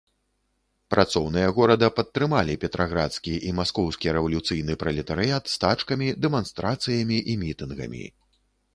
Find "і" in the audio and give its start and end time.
3.51-3.53, 7.33-7.41